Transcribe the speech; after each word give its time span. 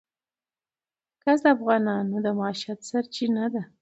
ګاز 1.23 1.39
د 1.43 1.47
افغانانو 1.55 2.15
د 2.25 2.27
معیشت 2.39 2.79
سرچینه 2.89 3.45
ده. 3.53 3.61